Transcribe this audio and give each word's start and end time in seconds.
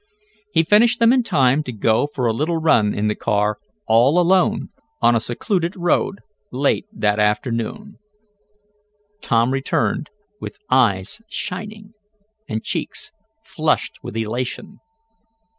He 0.51 0.63
finished 0.63 0.97
them 0.99 1.13
in 1.13 1.21
time 1.21 1.61
to 1.61 1.71
go 1.71 2.07
for 2.11 2.25
a 2.25 2.33
little 2.33 2.57
run 2.57 2.91
in 2.91 3.05
the 3.07 3.13
car 3.13 3.59
all 3.85 4.19
alone 4.19 4.69
on 4.99 5.15
a 5.15 5.19
secluded 5.19 5.75
road 5.75 6.21
late 6.51 6.87
that 6.91 7.19
afternoon. 7.19 7.99
Tom 9.21 9.51
returned, 9.51 10.09
with 10.39 10.57
eyes 10.71 11.21
shining, 11.29 11.93
and 12.49 12.63
cheeks 12.63 13.11
flushed 13.45 13.99
with 14.01 14.17
elation. 14.17 14.79